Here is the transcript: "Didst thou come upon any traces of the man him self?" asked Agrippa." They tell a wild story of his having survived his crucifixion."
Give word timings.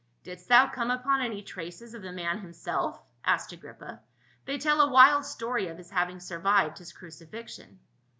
"Didst 0.23 0.49
thou 0.49 0.67
come 0.67 0.89
upon 0.89 1.21
any 1.21 1.43
traces 1.43 1.93
of 1.93 2.01
the 2.01 2.11
man 2.11 2.39
him 2.39 2.53
self?" 2.53 2.99
asked 3.23 3.51
Agrippa." 3.51 4.01
They 4.47 4.57
tell 4.57 4.81
a 4.81 4.89
wild 4.89 5.25
story 5.25 5.67
of 5.67 5.77
his 5.77 5.91
having 5.91 6.19
survived 6.19 6.79
his 6.79 6.91
crucifixion." 6.91 7.79